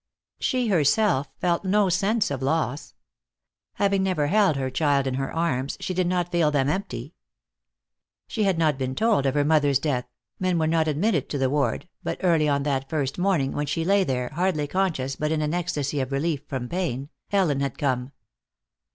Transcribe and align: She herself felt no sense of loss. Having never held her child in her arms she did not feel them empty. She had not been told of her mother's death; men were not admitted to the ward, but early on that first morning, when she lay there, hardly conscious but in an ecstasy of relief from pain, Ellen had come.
She 0.39 0.69
herself 0.69 1.29
felt 1.37 1.63
no 1.63 1.87
sense 1.87 2.31
of 2.31 2.41
loss. 2.41 2.95
Having 3.73 4.01
never 4.01 4.25
held 4.25 4.55
her 4.55 4.71
child 4.71 5.05
in 5.05 5.13
her 5.13 5.31
arms 5.31 5.77
she 5.79 5.93
did 5.93 6.07
not 6.07 6.31
feel 6.31 6.49
them 6.49 6.69
empty. 6.69 7.13
She 8.27 8.41
had 8.43 8.57
not 8.57 8.79
been 8.79 8.95
told 8.95 9.27
of 9.27 9.35
her 9.35 9.45
mother's 9.45 9.77
death; 9.77 10.05
men 10.39 10.57
were 10.57 10.65
not 10.65 10.87
admitted 10.87 11.29
to 11.29 11.37
the 11.37 11.51
ward, 11.51 11.87
but 12.01 12.17
early 12.23 12.49
on 12.49 12.63
that 12.63 12.89
first 12.89 13.19
morning, 13.19 13.51
when 13.51 13.67
she 13.67 13.85
lay 13.85 14.03
there, 14.03 14.29
hardly 14.29 14.65
conscious 14.65 15.15
but 15.15 15.31
in 15.31 15.43
an 15.43 15.53
ecstasy 15.53 15.99
of 15.99 16.11
relief 16.11 16.41
from 16.47 16.67
pain, 16.67 17.09
Ellen 17.31 17.59
had 17.59 17.77
come. 17.77 18.11